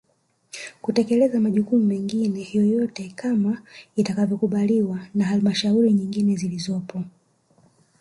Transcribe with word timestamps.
Kutekeleza 0.81 1.39
majukumu 1.39 1.85
mengine 1.85 2.47
yoyote 2.53 3.11
kama 3.15 3.61
itakavyokubalika 3.95 5.07
na 5.15 5.25
Halmashauri 5.25 5.93
nyingine 5.93 6.35
zilizopo 6.35 7.03